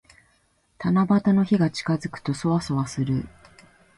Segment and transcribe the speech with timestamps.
[0.79, 3.29] 七夕の日が近づくと、そわそわする。